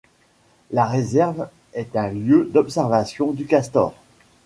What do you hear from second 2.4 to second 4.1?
d'observation du castor.